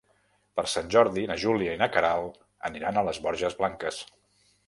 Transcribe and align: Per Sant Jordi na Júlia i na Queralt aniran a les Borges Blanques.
Per 0.59 0.63
Sant 0.69 0.87
Jordi 0.95 1.25
na 1.31 1.35
Júlia 1.43 1.75
i 1.77 1.79
na 1.83 1.89
Queralt 1.97 2.41
aniran 2.71 2.97
a 2.97 3.05
les 3.09 3.21
Borges 3.29 3.61
Blanques. 3.63 4.01